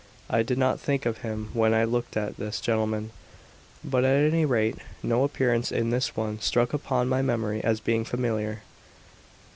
I 0.31 0.41
did 0.41 0.57
not 0.57 0.79
think 0.79 1.05
of 1.05 1.19
him 1.19 1.51
when 1.53 1.75
I 1.75 1.83
looked 1.83 2.17
at 2.17 2.37
this 2.37 2.59
gentleman; 2.59 3.11
but, 3.83 4.03
at 4.03 4.23
any 4.25 4.45
rate, 4.45 4.77
no 5.03 5.23
appearance 5.23 5.71
in 5.71 5.91
this 5.91 6.15
one 6.15 6.39
struck 6.39 6.73
upon 6.73 7.07
my 7.07 7.21
memory 7.21 7.63
as 7.63 7.79
being 7.79 8.03
familiar." 8.03 8.63